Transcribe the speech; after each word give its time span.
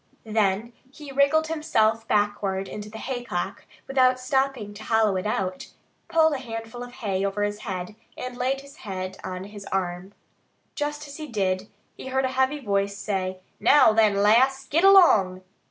Then 0.25 0.73
he 0.91 1.11
wriggled 1.11 1.45
himself 1.45 2.07
backward 2.07 2.67
into 2.67 2.89
the 2.89 2.97
haycock 2.97 3.67
without 3.87 4.19
stopping 4.19 4.73
to 4.73 4.83
hollow 4.83 5.15
it 5.15 5.27
out, 5.27 5.69
pulled 6.07 6.33
a 6.33 6.39
handful 6.39 6.81
of 6.81 6.91
hay 6.91 7.23
over 7.23 7.43
his 7.43 7.59
head, 7.59 7.95
and 8.17 8.35
laid 8.35 8.61
his 8.61 8.77
head 8.77 9.17
on 9.23 9.43
his 9.43 9.65
arm. 9.65 10.15
Just 10.73 11.07
as 11.07 11.17
he 11.17 11.27
did 11.27 11.59
so 11.61 11.67
he 11.97 12.07
heard 12.07 12.25
a 12.25 12.29
heavy 12.29 12.57
voice 12.59 12.97
say, 12.97 13.41
"Now, 13.59 13.93
then, 13.93 14.15
lass, 14.15 14.65
git 14.67 14.83
along!" 14.83 15.43